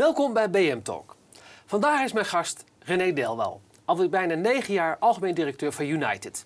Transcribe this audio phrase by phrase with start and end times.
[0.00, 1.16] Welkom bij BM Talk.
[1.66, 6.44] Vandaag is mijn gast René Delwal, alweer bijna negen jaar algemeen directeur van United.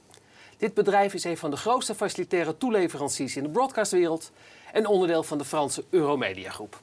[0.56, 4.30] Dit bedrijf is een van de grootste facilitaire toeleveranciers in de broadcastwereld
[4.72, 6.80] en onderdeel van de Franse Euromedia Groep.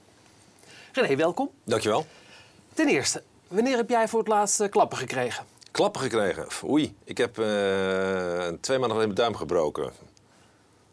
[0.91, 1.49] René, welkom.
[1.63, 2.05] Dankjewel.
[2.73, 5.45] Ten eerste, wanneer heb jij voor het laatst eh, klappen gekregen?
[5.71, 6.47] Klappen gekregen.
[6.69, 7.45] Oei, ik heb eh,
[8.47, 9.91] twee maanden geleden mijn duim gebroken.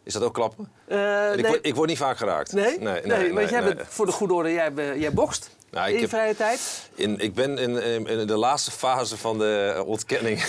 [0.08, 0.72] Is dat ook klappen?
[0.86, 1.50] Eh, ik, nee.
[1.50, 2.52] word, ik word niet vaak geraakt.
[2.52, 2.78] Nee?
[2.78, 6.08] nee, nee, want jij bent voor de goede orde, jij, jij bokst Nou, in je
[6.08, 6.88] vrije tijd.
[6.94, 10.38] In, ik ben in, in, in de laatste fase van de ontkenning.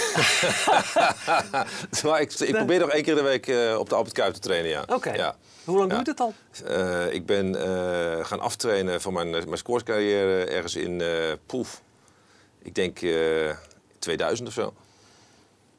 [2.04, 4.40] maar ik, ik probeer nog één keer de week eh, op de Albert Kuip te
[4.40, 4.84] trainen, ja.
[4.88, 5.12] Oké.
[5.14, 5.36] ja.
[5.64, 5.96] Hoe lang Ja.
[5.96, 6.34] duurt het al?
[6.66, 11.08] Eh, ik ben eh, gaan aftrainen van mijn, mijn scorescarrière ergens in eh
[11.46, 11.82] Poef.
[12.62, 13.50] Ik denk eh
[14.00, 14.74] 2000 of zo.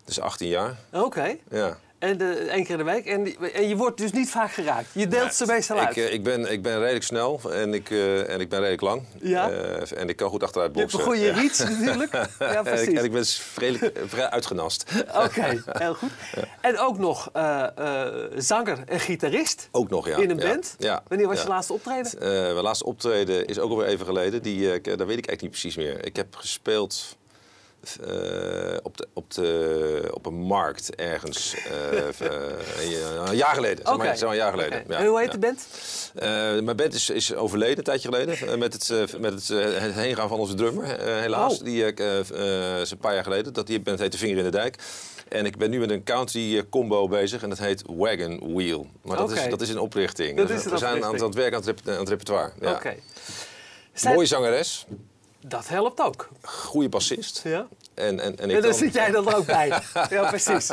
[0.05, 0.77] Dus 18 jaar.
[0.93, 1.37] Oké.
[1.51, 1.79] Ja.
[2.01, 3.07] En de, één keer in de week.
[3.07, 4.87] En, die- en je wordt dus niet vaak geraakt.
[4.93, 5.97] Je deelt ze meestal Ik, uit.
[5.97, 9.03] eh, ik, ben, ik ben redelijk snel en ik, eh, en ik ben redelijk lang.
[9.23, 9.51] Ja?
[9.51, 11.11] Eh, en ik kan goed achteruit je hebt boksen.
[11.13, 11.41] een goede Ja.
[11.41, 12.13] reach natuurlijk.
[12.39, 12.99] Ja, En ik, precies.
[12.99, 13.25] en ik ben
[13.57, 14.85] redelijk, vrij uitgenast.
[15.25, 16.11] Oké, heel goed.
[16.61, 17.31] En ook nog
[18.37, 20.17] zanger en gitarist Ook nog, ja.
[20.17, 20.75] in een band.
[20.79, 21.03] Ja.
[21.09, 22.13] Wanneer was je laatste optreden?
[22.53, 24.43] Mijn laatste optreden is ook alweer even geleden.
[24.43, 26.05] Die, ik- daar weet ik eigenlijk niet precies meer.
[26.05, 27.17] Ik heb gespeeld
[28.07, 31.55] eh, op, de, op, de, op een markt ergens.
[31.55, 33.87] eh, eh, een, jaar geleden.
[33.87, 34.17] Zeg maar, Oké.
[34.17, 34.85] zeg maar een jaar geleden.
[34.89, 35.33] Ja, en hoe heet ja.
[35.33, 35.67] de band?
[36.15, 38.59] Eh, mijn band is, is overleden een tijdje geleden.
[38.59, 39.49] met het, met het,
[39.83, 41.59] het heengaan van onze drummer, helaas.
[41.59, 41.65] Oh.
[41.65, 41.85] Die
[42.81, 43.53] is een paar jaar geleden.
[43.53, 44.77] Dat die band heet De Vinger in de Dijk.
[45.29, 47.43] En ik ben nu met een country combo bezig.
[47.43, 48.87] En dat heet Wagon Wheel.
[49.03, 50.37] Maar dat, is, dat is een oprichting.
[50.37, 52.53] Dat is een we zijn aan aan het werken aan het, aan het repertoire.
[52.61, 52.81] Ja.
[54.03, 54.87] Mooie zangeres.
[55.41, 56.29] Dat helpt ook.
[56.43, 57.41] Goede bassist.
[57.45, 57.67] Ja?
[57.95, 59.69] En, en, en, ik dan- zit jij dan er ook bij.
[60.11, 60.69] Ja, precies.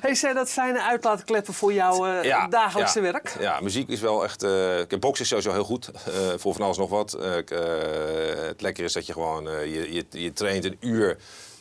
[0.00, 3.12] Hey, zijn dat fijne uitlaatkleppen voor jouw eh, Ja, dagelijkse ja.
[3.12, 3.36] werk?
[3.40, 4.42] Ja, muziek is wel echt.
[4.42, 5.90] eh kijk, boksen is sowieso heel goed.
[5.90, 7.12] eh, voor van alles nog wat.
[7.14, 9.48] Eh, eh, het lekker is dat je gewoon.
[9.48, 11.16] eh, je, je, je traint een uur.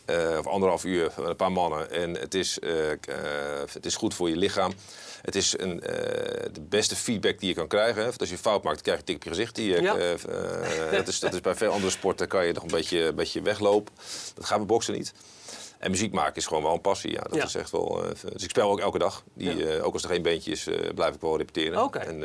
[0.05, 1.91] Eh, of anderhalf uur met een paar mannen.
[1.91, 2.97] En het is, eh, eh,
[3.73, 4.73] het is goed voor je lichaam.
[5.21, 5.77] Het is een,
[6.51, 8.03] de beste feedback die je kan krijgen.
[8.03, 8.09] Hè.
[8.17, 9.55] Als je fout maakt, krijg je een tik op je gezicht.
[9.55, 9.95] Die, Ja.
[10.91, 13.41] dat, is, dat is bij veel andere sporten kan je nog een beetje, een beetje
[13.41, 13.93] weglopen.
[14.35, 15.13] Dat gaat bij boksen niet.
[15.79, 17.11] En muziek maken is gewoon wel een passie.
[17.11, 17.43] Ja, dat Ja.
[17.43, 18.03] is echt wel.
[18.33, 19.23] dus ik speel ook elke dag.
[19.33, 19.79] Die, Ja.
[19.79, 21.91] ook als er geen beentje is, blijf ik wel repeteren.
[21.91, 22.23] En,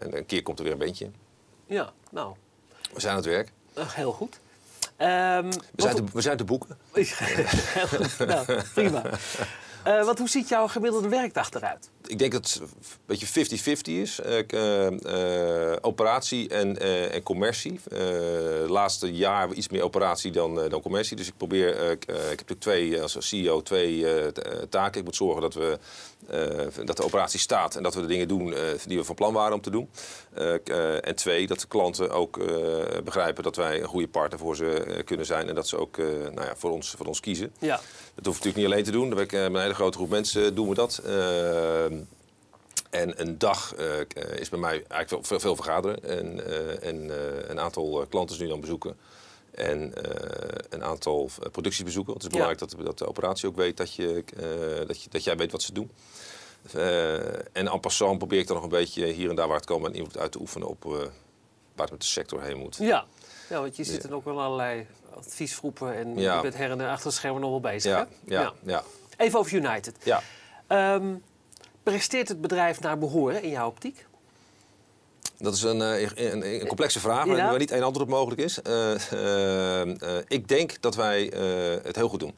[0.00, 1.10] en een keer komt er weer een beentje.
[1.66, 2.34] Ja, nou,
[2.92, 3.52] We zijn aan het werk.
[3.74, 4.40] heel goed.
[5.00, 6.78] Ehm, We zijn, te, we zijn te boeken.
[6.92, 8.18] Heel goed.
[8.26, 9.02] Nou, prima.
[10.04, 11.90] Want hoe ziet jouw gemiddelde werkdag eruit?
[12.10, 12.68] Ik denk dat het een
[13.06, 14.20] beetje 50-50 is.
[14.20, 16.80] Eh, eh, eh, operatie en,
[17.12, 17.80] en commercie.
[17.88, 21.16] De laatste jaar iets meer operatie dan, dan commercie.
[21.16, 24.06] Dus ik probeer, ik heb natuurlijk twee, als CEO twee
[24.68, 24.98] taken.
[24.98, 25.78] Ik moet zorgen dat, we,
[26.84, 28.54] dat de operatie staat en dat we de dingen doen
[28.86, 29.90] die we van plan waren om te doen.
[31.02, 32.38] En twee, dat de klanten ook
[33.04, 35.48] begrijpen dat wij een goede partner voor ze kunnen zijn.
[35.48, 37.52] En dat ze ook nou ja, voor, ons, voor ons kiezen.
[37.58, 37.80] Ja.
[38.14, 39.06] Dat hoef ik natuurlijk niet alleen te doen.
[39.06, 40.98] Daar ben ik, eh, met een hele grote groep mensen eh, doen we dat.
[40.98, 41.98] Ehm,
[42.90, 44.06] en een dag eh, eh,
[44.38, 46.02] is bij mij eigenlijk veel, veel, veel vergaderen.
[46.04, 48.96] En, eh, en eh, een aantal eh, klanten nu dan bezoeken.
[49.50, 52.12] En eh, een aantal eh, producties bezoeken.
[52.12, 52.44] Want het is Ja.
[52.44, 55.52] belangrijk dat, dat de operatie ook weet dat, je, eh, dat, je, dat jij weet
[55.52, 55.90] wat ze doen.
[56.72, 59.66] Eh, en en passant probeer ik dan nog een beetje hier en daar waar het
[59.66, 59.80] kan...
[59.80, 61.00] mijn invloed uit te oefenen op eh, waar
[61.88, 62.76] het met de sector heen moet.
[62.76, 63.04] Ja.
[63.50, 66.36] Ja, want je zit er ook wel allerlei adviesgroepen en Ja.
[66.36, 67.92] je bent her en der achter de schermen nog wel bezig.
[67.92, 68.34] Ja, hè?
[68.34, 68.82] ja, ja.
[69.16, 69.96] Even over United.
[70.02, 70.22] ja.
[70.66, 71.14] Ehm,
[71.82, 74.06] presteert het bedrijf naar behoren in jouw optiek?
[75.38, 78.62] Dat is een, eh, een, een complexe vraag waar niet één antwoord op mogelijk is.
[78.62, 81.22] Eh, eh, ik denk dat wij
[81.82, 82.34] het heel goed doen.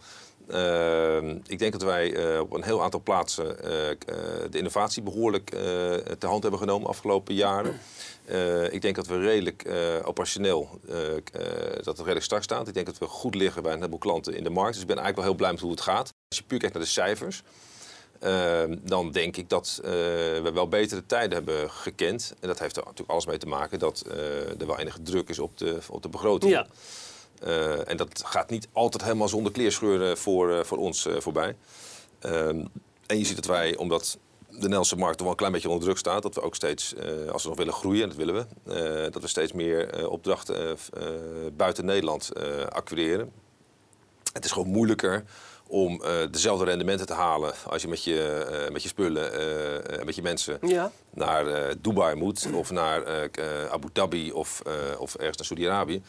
[0.48, 3.97] Eh, ik denk dat wij eh, op een heel aantal plaatsen eh, eh,
[4.50, 5.60] de innovatie behoorlijk eh
[6.19, 7.80] ter hand hebben genomen afgelopen jaren.
[8.70, 10.94] Ik denk dat we redelijk eh, operationeel, eh,
[11.75, 12.69] dat het redelijk strak staat.
[12.69, 14.72] Ik denk dat we goed liggen bij een heleboel klanten in de markt.
[14.72, 16.12] Dus ik ben eigenlijk wel heel blij met hoe het gaat.
[16.28, 17.42] Als je puur kijkt naar de cijfers,
[18.20, 22.34] eh, dan denk ik dat we wel betere tijden hebben gekend.
[22.40, 24.05] En dat heeft er natuurlijk alles mee te maken dat
[24.58, 26.52] er wel enige druk is op de, op de begroting.
[26.52, 26.66] Ja.
[27.42, 31.56] Eh, en dat gaat niet altijd helemaal zonder kleerscheuren voor, eh, voor ons eh, voorbij.
[32.18, 32.64] Ehm,
[33.06, 34.18] en je ziet dat wij, omdat
[34.48, 36.94] de Nederlandse markt toch wel een klein beetje onder druk staat, dat we ook steeds,
[37.32, 38.34] als we nog willen groeien, en dat willen
[38.64, 40.76] we, dat we steeds meer opdrachten
[41.56, 42.30] buiten Nederland
[42.68, 43.32] acquireren.
[44.32, 45.24] Het is gewoon moeilijker
[45.72, 49.32] om eh, dezelfde rendementen te halen als je met je, eh, met je spullen
[49.88, 50.92] eh, met je mensen Ja.
[51.10, 53.30] naar Dubai moet of naar
[53.70, 54.62] Abu Dhabi of,
[54.98, 56.02] of ergens naar Saudi-Arabië,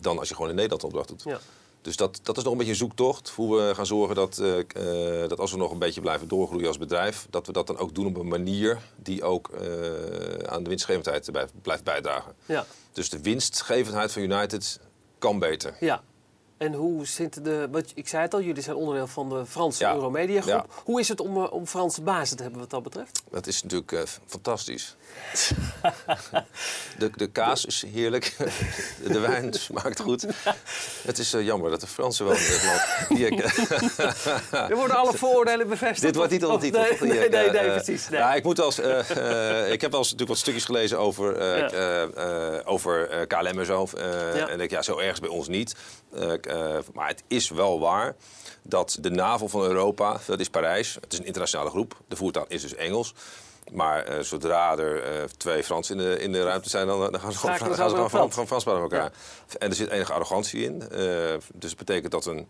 [0.00, 1.22] dan als je gewoon in Nederland opdracht doet.
[1.22, 1.40] ja.
[1.82, 3.28] Dus dat, dat is nog een beetje een zoektocht.
[3.28, 4.42] Hoe we gaan zorgen dat,
[5.28, 7.94] dat als we nog een beetje blijven doorgroeien als bedrijf, dat we dat dan ook
[7.94, 9.50] doen op een manier die ook
[10.46, 11.30] aan de winstgevendheid
[11.62, 12.34] blijft bijdragen.
[12.46, 12.66] Ja.
[12.92, 14.80] Dus de winstgevendheid van United
[15.18, 15.76] kan beter.
[15.80, 16.02] ja.
[16.60, 17.68] En hoe zit de...
[17.70, 19.94] Wat, ik zei het al, jullie zijn onderdeel van de Franse Ja.
[19.94, 20.52] Euromedia groep.
[20.52, 20.82] Ja.
[20.84, 23.22] Hoe is het om, eh, om Franse bazen te hebben wat dat betreft?
[23.30, 24.96] Dat is natuurlijk eh, fantastisch.
[26.98, 28.36] De, de kaas is heerlijk.
[29.06, 30.26] De wijn smaakt goed.
[31.02, 33.08] Het is eh, jammer dat de Fransen wel in land.
[33.08, 36.02] Die, eh, Er worden alle vooroordelen bevestigd.
[36.02, 36.80] Dit wordt niet al titel.
[36.80, 38.08] Nee, nee, nee, nee, precies.
[38.08, 38.20] Nee.
[38.20, 38.84] Ja, ik, moet als, ik
[39.80, 42.62] heb wel eens natuurlijk wat stukjes gelezen over, Ja.
[42.64, 43.88] over KLM en zo.
[43.96, 45.74] En ik denk, ja, zo ergens bij ons niet.
[46.50, 48.16] Eh, maar het is wel waar
[48.62, 50.94] dat de NAVO van Europa, dat is Parijs.
[51.00, 51.96] Het is een internationale groep.
[52.08, 53.14] De voertaal is dus Engels.
[53.72, 57.20] Maar eh, zodra er eh, twee Fransen in de, in de ruimte zijn, dan, dan
[57.20, 59.12] gaan ze gewoon, gaan ze gewoon, elkaar.
[59.58, 60.78] En er zit enige arrogantie in.
[61.54, 62.48] Dus het betekent dat een,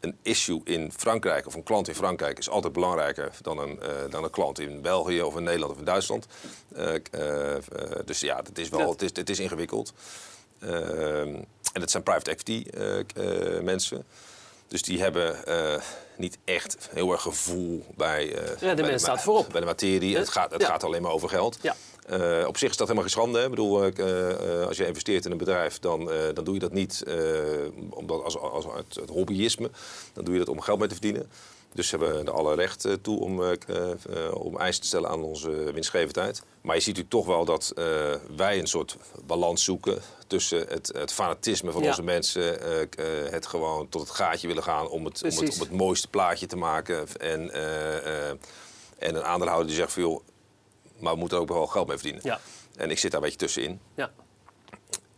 [0.00, 3.80] een issue in Frankrijk of een klant in Frankrijk is altijd belangrijker dan een,
[4.10, 6.26] dan een klant in België of in Nederland of in Duitsland.
[8.04, 9.92] Dus ja, het is wel, het is, het is ingewikkeld.
[10.60, 11.34] Ehm,
[11.72, 14.04] en het zijn private equity eh, eh, mensen.
[14.68, 15.80] Dus die hebben eh,
[16.16, 19.48] niet echt heel erg gevoel bij, eh, bij, mens ma- staat voorop.
[19.52, 20.10] bij de materie.
[20.10, 20.18] Ja.
[20.18, 20.66] Het, gaat, het Ja.
[20.68, 21.58] gaat alleen maar over geld.
[21.62, 21.74] Ja.
[22.46, 23.42] Op zich is dat helemaal geen schande.
[23.42, 23.82] Ik bedoel,
[24.66, 27.02] als je investeert in een bedrijf, dan, dan doe je dat niet
[27.90, 29.70] omdat als, als uit het hobbyisme.
[30.12, 31.30] Dan doe je dat om geld mee te verdienen.
[31.72, 33.52] Dus ze hebben er alle recht eh, toe om, eh,
[33.90, 36.42] eh, om eisen te stellen aan onze winstgevendheid.
[36.60, 37.72] Maar je ziet natuurlijk toch wel dat
[38.36, 41.88] wij een soort balans zoeken tussen het, het fanatisme van Ja.
[41.88, 42.58] onze mensen,
[43.30, 46.46] het gewoon tot het gaatje willen gaan om het, om het, om het mooiste plaatje
[46.46, 47.08] te maken.
[47.18, 47.52] En,
[48.98, 50.20] en een aandeelhouder die zegt van joh,
[50.98, 52.22] maar we moeten er ook wel geld mee verdienen.
[52.24, 52.40] Ja,
[52.76, 53.80] En ik zit daar een beetje tussenin.
[53.94, 54.10] ja.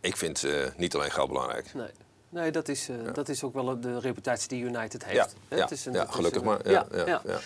[0.01, 0.45] Ik vind
[0.77, 1.73] niet alleen geld belangrijk.
[1.73, 1.89] Nee.
[2.31, 5.35] Nee, dat is, eh, dat is ook wel de reputatie die United heeft.
[5.49, 6.69] Ja, het is een- ja, gelukkig een- maar.
[6.71, 7.39] Ja, ja, ja.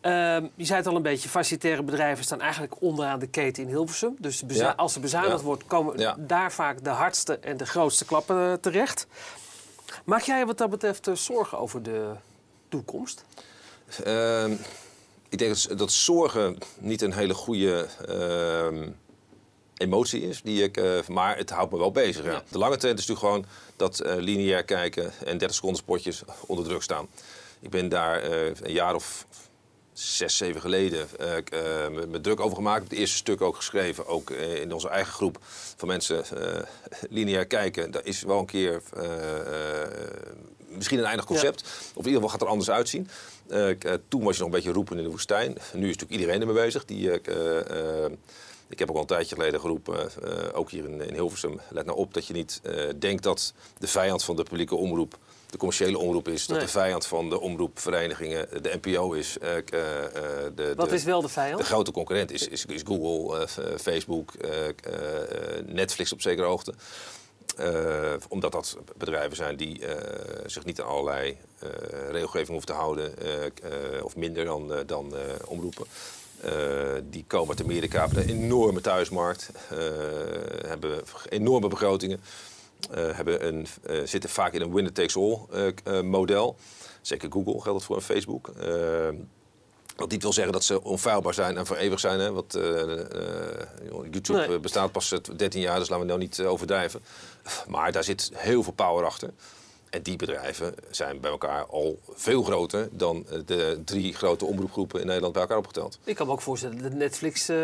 [0.00, 3.68] Ehm, je zei het al een beetje, facilitaire bedrijven staan eigenlijk onderaan de keten in
[3.68, 4.16] Hilversum.
[4.18, 4.72] Dus Ja.
[4.76, 5.44] als er bezuinigd Ja.
[5.44, 6.16] wordt, komen Ja.
[6.18, 9.06] daar vaak de hardste en de grootste klappen eh, terecht.
[10.04, 12.10] Maak jij wat dat betreft eh, zorgen over de
[12.68, 13.24] toekomst?
[14.04, 14.52] Ehm,
[15.28, 18.88] ik denk dat, dat zorgen niet een hele goede ehm,
[19.80, 20.42] emotie is.
[20.42, 22.24] Die ik, eh, maar het houdt me wel bezig.
[22.24, 22.42] Ja.
[22.50, 23.44] De lange trend is natuurlijk gewoon
[23.76, 27.08] dat eh, lineair kijken en 30 seconden spotjes onder druk staan.
[27.60, 29.26] Ik ben daar eh, een jaar of
[29.92, 32.82] zes, zeven geleden eh, ik, eh, me- me druk over gemaakt.
[32.84, 35.38] Het eerste stuk ook geschreven, ook in onze eigen groep
[35.76, 36.24] van mensen.
[37.10, 38.82] lineair kijken, dat is wel een keer
[40.68, 41.62] misschien een eindig concept.
[41.94, 43.08] Of in ieder geval gaat er anders uitzien.
[44.08, 45.50] Toen was je nog een beetje roepen in de woestijn.
[45.50, 46.84] Nu is natuurlijk iedereen ermee bezig.
[46.84, 47.10] Die,
[48.70, 51.86] ik heb ook al een tijdje geleden geroepen, eh, ook hier in, in Hilversum, let
[51.86, 55.18] nou op dat je niet eh, denkt dat de vijand van de publieke omroep
[55.50, 56.46] de commerciële omroep is.
[56.46, 56.66] Dat Nee.
[56.66, 59.38] de vijand van de omroepverenigingen de NPO is.
[59.38, 59.50] eh,
[60.54, 61.58] de, Wat de, is wel de vijand?
[61.60, 63.48] de grote concurrent is, is, is Google,
[63.80, 64.32] Facebook,
[65.66, 66.74] Netflix op zekere hoogte.
[68.28, 69.80] Omdat dat bedrijven zijn die
[70.46, 71.68] zich niet aan allerlei eh,
[72.10, 73.14] regelgeving hoeven te houden.
[74.02, 75.12] of minder dan, dan
[75.46, 75.86] omroepen.
[76.42, 76.52] Eh,
[77.04, 79.50] die komen uit Amerika, hebben een enorme thuismarkt.
[79.70, 79.78] eh,
[80.66, 82.20] hebben enorme begrotingen.
[82.90, 83.66] eh, hebben een,
[84.04, 85.38] zitten vaak in een winner-takes-all
[86.02, 86.56] model.
[87.00, 88.52] Zeker Google geldt dat voor en Facebook.
[89.96, 92.20] Wat niet wil zeggen dat ze onfeilbaar zijn en voor eeuwig zijn.
[92.20, 92.32] Hè?
[92.32, 92.56] Want
[94.10, 94.58] YouTube Nee.
[94.58, 97.00] bestaat pas eh, 13 jaar, dus laten we nou niet overdrijven.
[97.68, 99.30] Maar daar zit heel veel power achter.
[99.90, 105.00] En die bedrijven zijn bij elkaar al veel groter dan eh, de drie grote omroepgroepen
[105.00, 105.98] in Nederland bij elkaar opgeteld.
[106.04, 107.56] Ik kan me ook voorstellen dat Netflix eh,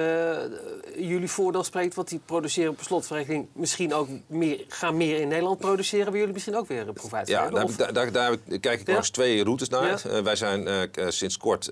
[0.96, 1.94] jullie voordeel spreekt.
[1.94, 6.06] Want die produceren per slotverrekening misschien ook meer, gaan meer in Nederland produceren.
[6.06, 7.52] Waar jullie misschien ook weer een profijt Ja, hebben.
[7.52, 8.92] daar, heb Of- ik- daar, kijk ik Ja?
[8.92, 9.86] langs twee routes naar.
[9.86, 9.98] Ja.
[10.10, 11.70] Eh, wij zijn sinds kort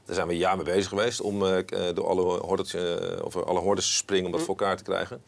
[0.06, 3.26] Daar zijn we een jaar mee bezig geweest om eh, eh, door alle hordes, eh,
[3.26, 5.22] over alle hordes te springen om dat voor elkaar te krijgen.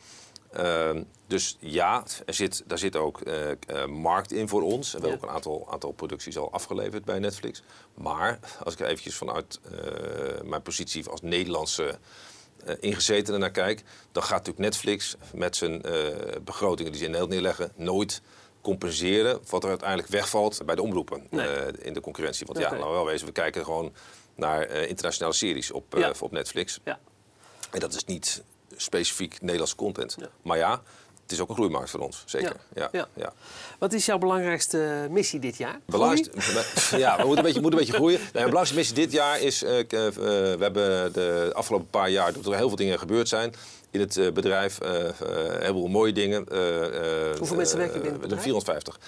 [0.54, 4.92] Ehm, dus ja, er zit, daar zit ook eh, eh, markt in voor ons.
[4.92, 7.64] We hebben ook een aantal, aantal producties al afgeleverd bij Netflix.
[7.94, 11.98] Maar als ik er eventjes vanuit eh, mijn positie als Nederlandse
[12.80, 13.84] ingezetene naar kijk...
[14.12, 15.82] dan gaat natuurlijk Netflix met zijn
[16.44, 17.72] begrotingen die ze in Nederland neerleggen...
[17.76, 18.22] nooit
[18.62, 21.72] compenseren wat er uiteindelijk wegvalt bij de omroepen Nee.
[21.82, 22.46] in de concurrentie.
[22.46, 23.94] Want ja, we wel wezen, we kijken gewoon
[24.36, 26.14] naar internationale series op, Ja.
[26.20, 26.80] op Netflix.
[26.84, 27.00] Ja.
[27.72, 28.44] En dat is niet
[28.76, 30.16] specifiek Nederlandse content.
[30.20, 30.28] Ja.
[30.42, 30.82] Maar ja,
[31.24, 32.56] het is ook een groeimarkt voor ons, zeker.
[32.76, 32.90] Ja.
[33.16, 33.34] Ja.
[33.80, 35.80] Wat is jouw belangrijkste missie dit jaar?
[35.86, 38.20] Belangrijkste, ja, we moeten een beetje, moeten een beetje groeien.
[38.20, 39.64] Nee, mijn belangrijkste missie dit jaar is...
[39.64, 42.34] eh, k- eh, we hebben de afgelopen paar jaar...
[42.34, 43.54] dat er heel veel dingen gebeurd zijn
[43.92, 44.80] in het eh, bedrijf.
[44.80, 46.46] eh, eh, een heleboel mooie dingen.
[46.48, 48.42] eh, eh, Hoeveel mensen eh, werken binnen het eh, bedrijf?
[48.44, 49.00] 450.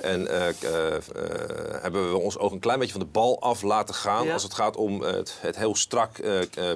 [0.00, 1.02] En eh, eh, eh,
[1.82, 4.26] hebben we ons ook een klein beetje van de bal af laten gaan...
[4.26, 4.32] Ja.
[4.32, 6.20] als het gaat om het, het heel strak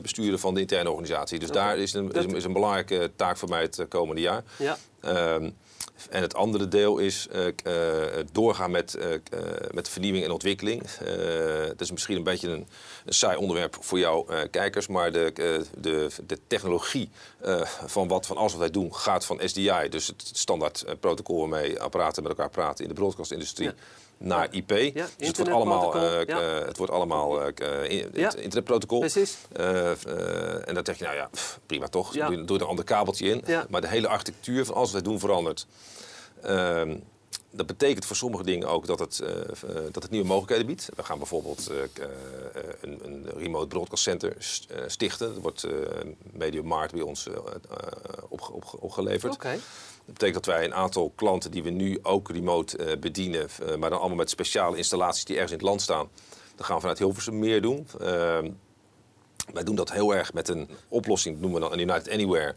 [0.02, 1.38] besturen van de interne organisatie.
[1.38, 4.42] Dus daar is een, is, een, is een belangrijke taak voor mij het komende jaar.
[4.58, 4.76] Ja.
[5.00, 5.50] Ehm,
[6.10, 9.08] en het andere deel is eh, eh, doorgaan met, eh,
[9.70, 10.82] met vernieuwing en ontwikkeling.
[11.68, 12.66] Het is misschien een beetje een,
[13.06, 15.32] saai onderwerp voor jouw kijkers, maar de,
[15.78, 17.10] de, de technologie
[17.86, 21.80] van, wat, van alles wat wij doen gaat van SDI, dus het standaard protocol waarmee
[21.80, 23.68] apparaten met elkaar praten in de broadcastindustrie.
[23.68, 23.74] Ja.
[24.22, 24.68] Naar IP.
[24.68, 26.40] dus het wordt allemaal, eh, ja.
[26.40, 28.24] eh, het wordt allemaal eh, Ja.
[28.26, 28.98] het internetprotocol.
[28.98, 29.38] Precies.
[29.52, 32.14] En dan denk je, nou ja, pff, prima toch.
[32.14, 32.26] Ja.
[32.28, 33.42] Doe, doe er een ander kabeltje in.
[33.46, 33.66] Ja.
[33.68, 35.66] Maar de hele architectuur van alles wat wij doen verandert.
[37.52, 39.44] Dat betekent voor sommige dingen ook dat het, eh, eh,
[39.92, 40.88] dat het nieuwe mogelijkheden biedt.
[40.96, 41.76] We gaan bijvoorbeeld eh,
[42.80, 45.34] een, een remote broadcast center st- stichten.
[45.34, 45.66] Dat wordt
[46.32, 47.28] Medium Mart bij ons
[48.28, 49.32] opge- opge- opgeleverd.
[50.04, 53.98] Dat betekent dat wij een aantal klanten die we nu ook remote bedienen, maar dan
[53.98, 56.08] allemaal met speciale installaties die ergens in het land staan.
[56.56, 57.86] Dat gaan we vanuit Hilversum meer doen.
[58.00, 58.50] Ehm,
[59.52, 62.54] wij doen dat heel erg met een oplossing, dat noemen we dan een United Anywhere.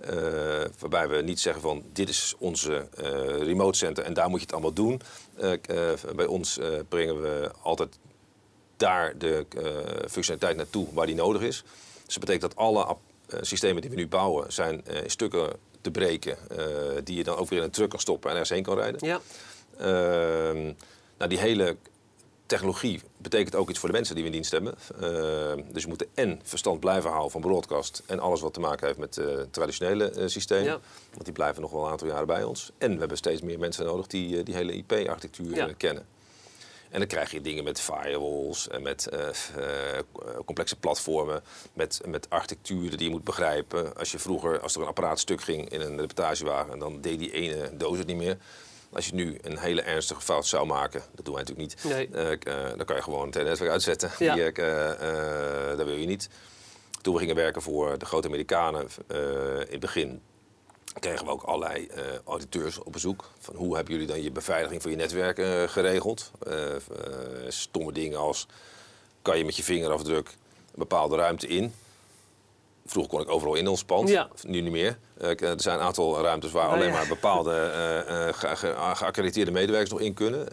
[0.00, 4.38] Eh, waarbij we niet zeggen van dit is onze eh, remote center en daar moet
[4.38, 5.00] je het allemaal doen.
[5.36, 6.58] Eh, bij ons
[6.88, 7.98] brengen we altijd
[8.76, 9.46] daar de
[10.10, 11.62] functionaliteit naartoe waar die nodig is.
[12.04, 12.96] Dus dat betekent dat alle
[13.40, 16.36] systemen die we nu bouwen zijn in stukken te breken.
[17.04, 19.06] die je dan ook weer in een truck kan stoppen en ergens heen kan rijden.
[19.06, 19.20] Ja.
[19.78, 20.72] Ehm,
[21.18, 21.76] nou, die hele
[22.46, 24.74] technologie betekent ook iets voor de mensen die we in dienst hebben.
[25.00, 28.86] Ehm, dus we moeten en verstand blijven houden van broadcast en alles wat te maken
[28.86, 30.64] heeft met eh, traditionele eh, systemen.
[30.64, 30.80] Ja.
[31.12, 32.70] Want die blijven nog wel een aantal jaren bij ons.
[32.78, 35.72] En we hebben steeds meer mensen nodig die die hele IP-architectuur Ja.
[35.76, 36.06] kennen.
[36.90, 39.08] En dan krijg je dingen met firewalls en met
[40.44, 43.96] complexe platformen, met, met architecturen die je moet begrijpen.
[43.96, 47.32] Als je vroeger, als er een apparaat stuk ging in een reportagewagen, dan deed die
[47.32, 48.38] ene doos het niet meer.
[48.94, 52.08] Als je nu een hele ernstige fout zou maken, dat doen wij natuurlijk niet, Nee.
[52.08, 54.10] eh, eh, dan kan je gewoon het netwerk uitzetten.
[54.18, 54.34] Ja.
[54.34, 56.28] Die, eh, dat wil je niet.
[57.02, 58.86] Toen we gingen werken voor de grote Amerikanen
[59.66, 60.20] in het begin,
[61.00, 61.88] kregen we ook allerlei
[62.24, 63.30] auditeurs op bezoek.
[63.38, 65.36] Van hoe hebben jullie dan je beveiliging voor je netwerk
[65.70, 66.30] geregeld?
[67.48, 68.46] Stomme dingen als,
[69.22, 70.34] kan je met je vingerafdruk een
[70.74, 71.74] bepaalde ruimte in?
[72.86, 74.28] Vroeger kon ik overal in ons pand, Ja.
[74.46, 74.98] nu niet meer.
[75.18, 76.92] Eh, er zijn een aantal ruimtes waar Oh, alleen ja.
[76.92, 80.48] maar bepaalde eh, eh, ge- ge- geaccrediteerde medewerkers nog in kunnen.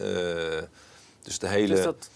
[1.22, 1.74] Dus de hele...
[1.74, 2.10] Dus dat,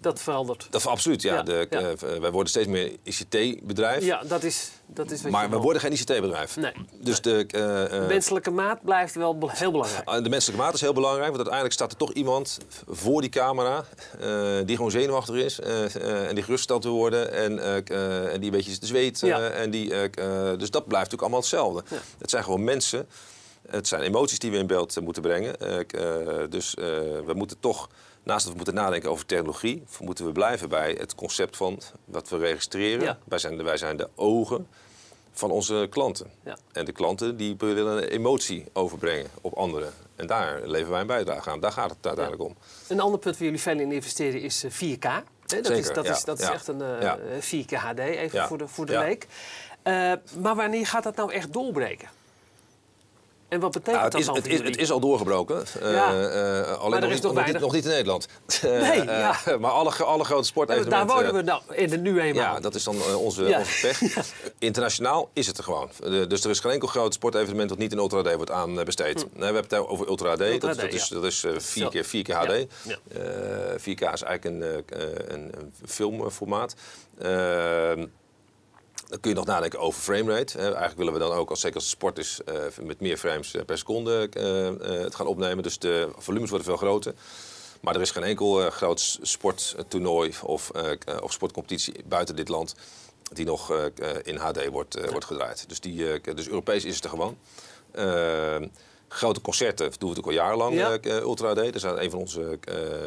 [0.00, 0.66] dat verandert.
[0.70, 1.34] Dat absoluut, ja.
[1.34, 1.80] Ja, De, ja.
[1.80, 4.04] eh, wij worden steeds meer ICT-bedrijf.
[4.04, 6.56] Ja, dat is, dat is maar we worden geen ICT-bedrijf.
[6.56, 6.72] Nee.
[7.00, 10.24] Dus de, eh, Menselijke maat blijft wel heel belangrijk.
[10.24, 11.26] de menselijke maat is heel belangrijk.
[11.26, 12.58] Want uiteindelijk staat er toch iemand
[12.88, 13.84] voor die camera...
[14.64, 17.32] die gewoon zenuwachtig is en die gerustgesteld wil worden...
[17.32, 17.62] en,
[18.32, 19.28] en die een beetje te zweten.
[19.28, 19.48] Ja.
[19.48, 19.88] en die,
[20.58, 21.82] dus dat blijft natuurlijk allemaal hetzelfde.
[22.18, 23.08] Het zijn gewoon mensen.
[23.68, 25.54] Het zijn emoties die we in beeld moeten brengen.
[26.50, 26.74] Dus
[27.26, 27.88] we moeten toch...
[28.22, 32.28] Naast dat we moeten nadenken over technologie, moeten we blijven bij het concept van wat
[32.28, 33.04] we registreren.
[33.04, 33.18] Ja.
[33.24, 34.66] Wij, zijn de, wij zijn de ogen
[35.32, 36.30] van onze klanten.
[36.44, 36.56] Ja.
[36.72, 39.92] En de klanten die willen een emotie overbrengen op anderen.
[40.16, 41.60] En daar leveren wij een bijdrage aan.
[41.60, 42.56] Daar gaat het uiteindelijk om.
[42.88, 45.06] Een ander punt waar jullie veel in investeren is eh, 4K.
[45.46, 47.18] Hè, dat is, Zeker, dat ja, is, dat is echt een eh, ja.
[47.40, 49.26] 4K HD, even voor de, voor de leek.
[49.82, 52.08] Eh, maar wanneer gaat dat nou echt doorbreken?
[53.52, 55.64] En wat betekent Nou, het, dat is, dan het, is, het is al doorgebroken.
[55.80, 56.30] Ja.
[56.62, 57.60] eh, alleen er nog, is niet, nog nog, niet, weinig.
[57.60, 58.26] nog niet in Nederland.
[58.62, 59.36] Nee, Eh, ja.
[59.44, 61.06] eh, maar alle, alle grote Ja, sportevenementen...
[61.06, 62.42] daar wonen we nou in de nu eenmaal.
[62.54, 63.58] Ja, dat is dan onze, Ja.
[63.58, 64.02] onze pech.
[64.58, 65.90] Internationaal is het er gewoon.
[66.28, 69.14] Dus er is geen enkel groot sportevenement dat niet in Ultra HD wordt aanbesteed.
[69.16, 70.38] Nee, we hebben het over Ultra HD.
[70.40, 70.44] Hm.
[70.52, 71.14] Ultra dat, dat is, ja.
[71.14, 71.88] dat is 4 Zo.
[71.88, 72.50] keer 4 keer HD.
[72.50, 73.18] Ja, ja.
[73.20, 74.62] Eh, 4K is eigenlijk een,
[75.34, 76.74] een, een filmformaat.
[77.18, 78.06] Ehm,
[79.12, 80.58] dan kun je nog nadenken over framerate.
[80.58, 83.54] Eigenlijk willen we dan ook, als zeker als het sport is, eh, met meer frames
[83.54, 85.62] eh, per seconde eh, het gaan opnemen.
[85.62, 87.14] Dus de volumes worden veel groter.
[87.80, 90.70] Maar er is geen enkel groot sporttoernooi of,
[91.22, 92.74] of sportcompetitie buiten dit land
[93.32, 93.90] die nog
[94.22, 95.64] in HD wordt, wordt gedraaid.
[95.68, 97.38] Dus, die, dus Europees is het er gewoon.
[97.92, 98.66] Ehm,
[99.08, 100.98] grote concerten doen we natuurlijk al jarenlang, Ja.
[101.20, 101.56] Ultra HD.
[101.56, 102.58] Dat is een van onze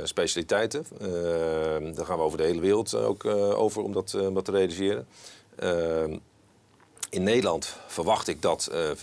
[0.03, 0.85] specialiteiten.
[1.01, 4.51] Ehm, daar gaan we over de hele wereld ook over om dat, om dat te
[4.51, 5.07] realiseren.
[5.59, 6.17] Ehm,
[7.09, 8.97] in Nederland verwacht ik dat eh eh,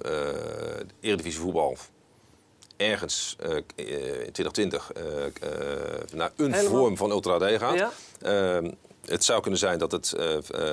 [1.00, 1.76] Eredivisie voetbal
[2.76, 4.92] ergens uh, in 2020
[6.12, 6.80] naar een Helemaal.
[6.80, 7.78] vorm van Ultra HD gaat.
[7.78, 7.90] Ja.
[8.21, 8.71] Ehm,
[9.06, 10.14] het zou kunnen zijn dat het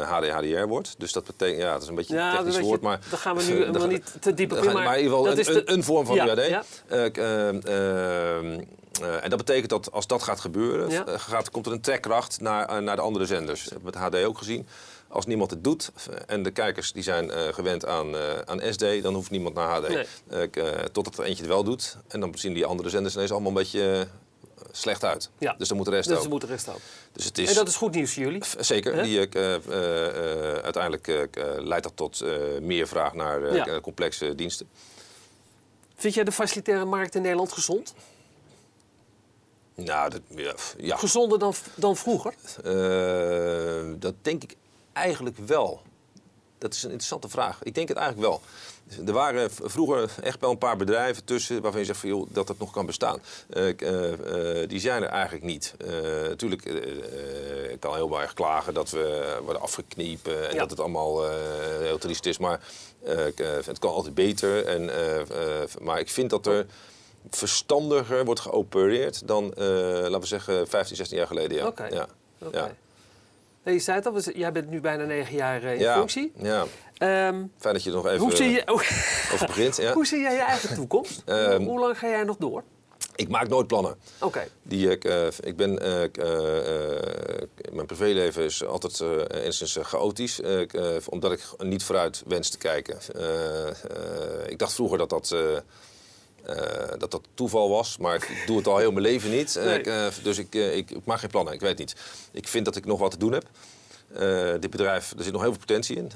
[0.03, 0.95] HD-HDR wordt.
[0.98, 3.00] Dus dat betekent, ja, dat is een beetje een technisch je, woord, maar...
[3.09, 4.63] daar gaan we nu helemaal niet te diep op in.
[4.65, 6.63] Maar, maar in ieder geval dat een, de- vorm van Ja.
[6.88, 8.59] Eh, ehm,
[9.01, 12.41] eh, en dat betekent dat als dat gaat gebeuren, eh, gaat, komt er een trekkracht
[12.41, 13.63] naar, eh, naar de andere zenders.
[13.63, 14.67] Dat hebben we met HD ook gezien.
[15.09, 15.91] Als niemand het doet
[16.27, 19.67] en de kijkers die zijn eh, gewend aan, eh, aan SD, dan hoeft niemand naar
[19.67, 19.87] HD.
[19.89, 20.05] Nee.
[20.49, 21.97] Eh, totdat er eentje het wel doet.
[22.07, 24.07] En dan zien die andere zenders ineens allemaal een beetje
[24.71, 25.29] slecht uit.
[25.37, 25.55] Ja.
[25.57, 26.43] Dus dan moet de rest Dus ook.
[26.43, 26.69] rest.
[27.11, 28.43] Dus het is, En dat is goed nieuws voor jullie.
[28.59, 29.03] Zeker.
[29.03, 29.29] Die,
[30.63, 31.07] uiteindelijk
[31.57, 32.23] leidt dat tot
[32.61, 33.79] meer vraag naar Ja.
[33.79, 34.69] complexe diensten.
[35.95, 37.93] Vind jij de facilitaire markt in Nederland gezond?
[39.75, 40.95] Nou, dat, ja, ja.
[40.97, 42.33] Gezonder dan, dan vroeger?
[43.99, 44.55] Dat denk ik
[44.93, 45.81] eigenlijk wel.
[46.58, 47.63] Dat is een interessante vraag.
[47.63, 48.41] Ik denk het eigenlijk wel.
[49.05, 52.48] Er waren vroeger echt wel een paar bedrijven tussen waarvan je zegt van, joh, dat
[52.48, 53.19] het nog kan bestaan.
[53.50, 55.74] Eh, eh, eh, die zijn er eigenlijk niet.
[56.27, 60.60] Natuurlijk, eh, ik kan heel erg klagen dat we worden afgeknepen en Ja.
[60.60, 61.29] dat het allemaal
[61.79, 62.38] heel triest is.
[62.38, 62.60] Maar
[63.65, 64.65] het kan altijd beter.
[64.65, 64.89] En,
[65.81, 66.65] maar ik vind dat er
[67.29, 71.58] verstandiger wordt geopereerd dan, laten we zeggen, 15, 16 jaar geleden.
[71.58, 72.08] Ja.
[72.51, 72.75] Ja.
[73.63, 75.79] Nee, je zei het al, we z- jij bent nu bijna negen jaar eh, in
[75.79, 76.31] Ja, functie.
[76.41, 76.65] Ja,
[76.97, 79.77] Ehm, fijn dat je er nog even hoe, zie je, over begint.
[79.77, 79.93] Ja.
[79.99, 81.21] hoe zie jij je eigen toekomst?
[81.25, 82.63] Ehm, hoe lang ga jij nog door?
[83.15, 83.95] Ik maak nooit plannen.
[84.19, 84.47] Oké.
[84.63, 87.01] Die, ik, eh, ik ben, eh, ik, eh, eh,
[87.71, 92.23] mijn privéleven is altijd eh enigszins eh, chaotisch, eh, ik, eh, omdat ik niet vooruit
[92.27, 92.97] wens te kijken.
[93.15, 93.73] Eh, eh,
[94.47, 95.39] ik dacht vroeger dat dat, eh,
[96.46, 99.55] eh, dat dat toeval was, maar ik doe het al heel mijn leven niet.
[99.55, 101.96] Eh, ik, dus ik, eh, ik, ik maak geen plannen, ik weet niet.
[102.31, 103.46] Ik vind dat ik nog wat te doen heb.
[104.60, 106.12] Dit bedrijf, er zit nog heel veel potentie in.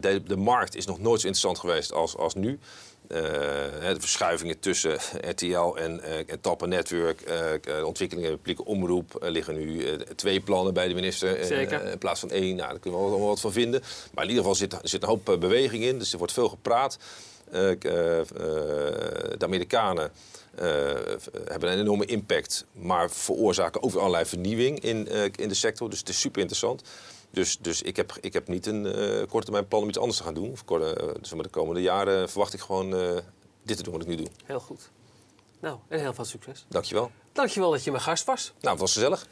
[0.00, 2.58] De, de markt is nog nooit zo interessant geweest als, als nu.
[3.06, 4.98] De verschuivingen tussen
[5.30, 7.26] RTL en, en Tappen Network,
[7.62, 11.84] de ontwikkelingen in publieke omroep, er liggen nu twee plannen bij de minister Zeker.
[11.84, 12.56] in plaats van één.
[12.56, 13.82] Nou, daar kunnen we wel allemaal wat van vinden.
[14.14, 16.48] Maar in ieder geval zit er zit een hoop beweging in, dus er wordt veel
[16.48, 16.98] gepraat.
[17.52, 18.26] Eh, eh, eh,
[19.38, 20.12] de Amerikanen
[21.44, 25.90] hebben een enorme impact, maar veroorzaken ook weer allerlei vernieuwing in, in de sector.
[25.90, 26.82] Dus het is super interessant.
[27.30, 28.82] Dus, dus ik, heb, ik heb niet een
[29.28, 30.50] korte termijn plan om iets anders te gaan doen.
[30.50, 32.90] Of korte, maar de komende jaren verwacht ik gewoon
[33.62, 34.26] dit te doen wat ik nu doe.
[34.44, 34.90] Heel goed.
[35.60, 36.64] Nou, en heel veel succes.
[36.68, 37.10] Dankjewel.
[37.32, 38.52] Dankjewel dat je mijn gast was.
[38.60, 39.26] Nou, het was gezellig.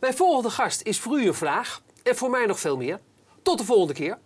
[0.00, 1.82] Mijn volgende gast is voor u een vraag.
[2.02, 3.00] En voor mij nog veel meer.
[3.42, 4.18] Tot de volgende keer.